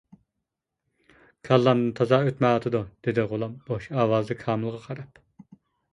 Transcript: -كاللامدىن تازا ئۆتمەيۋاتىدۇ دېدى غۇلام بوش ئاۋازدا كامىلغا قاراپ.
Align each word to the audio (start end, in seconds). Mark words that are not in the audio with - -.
-كاللامدىن 1.09 1.93
تازا 2.01 2.19
ئۆتمەيۋاتىدۇ 2.29 2.81
دېدى 3.09 3.27
غۇلام 3.35 3.53
بوش 3.69 3.89
ئاۋازدا 3.99 4.39
كامىلغا 4.45 4.81
قاراپ. 4.87 5.23